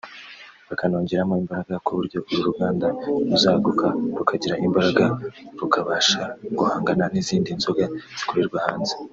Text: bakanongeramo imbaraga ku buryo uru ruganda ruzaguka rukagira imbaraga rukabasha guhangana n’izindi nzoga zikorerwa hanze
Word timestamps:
bakanongeramo 0.67 1.33
imbaraga 1.41 1.75
ku 1.85 1.91
buryo 1.97 2.17
uru 2.29 2.41
ruganda 2.47 2.87
ruzaguka 3.29 3.87
rukagira 4.17 4.55
imbaraga 4.65 5.05
rukabasha 5.59 6.21
guhangana 6.57 7.03
n’izindi 7.13 7.49
nzoga 7.59 7.83
zikorerwa 8.17 8.59
hanze 8.67 8.93